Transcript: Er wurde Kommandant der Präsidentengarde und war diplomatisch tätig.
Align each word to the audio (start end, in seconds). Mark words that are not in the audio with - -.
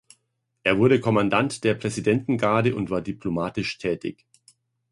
Er 0.63 0.79
wurde 0.79 0.99
Kommandant 0.99 1.63
der 1.63 1.75
Präsidentengarde 1.75 2.75
und 2.75 2.89
war 2.89 3.01
diplomatisch 3.01 3.77
tätig. 3.77 4.25